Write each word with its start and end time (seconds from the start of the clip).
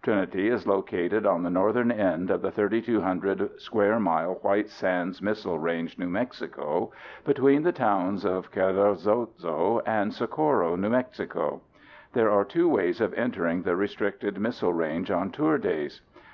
Trinity 0.00 0.48
is 0.48 0.66
located 0.66 1.26
on 1.26 1.42
the 1.42 1.50
northern 1.50 1.92
end 1.92 2.30
of 2.30 2.40
the 2.40 2.50
3,200 2.50 3.60
square 3.60 4.00
mile 4.00 4.36
White 4.36 4.70
Sands 4.70 5.20
Missile 5.20 5.58
Range, 5.58 5.94
N.M., 6.00 6.18
between 7.26 7.62
the 7.62 7.72
towns 7.72 8.24
of 8.24 8.50
Carrizozo 8.50 9.82
and 9.84 10.14
Socorro, 10.14 10.72
N.M. 10.82 11.04
There 12.14 12.30
are 12.30 12.44
two 12.46 12.70
ways 12.70 13.02
of 13.02 13.12
entering 13.12 13.60
the 13.64 13.76
restricted 13.76 14.40
missile 14.40 14.72
range 14.72 15.10
on 15.10 15.30
tour 15.30 15.58
days. 15.58 16.00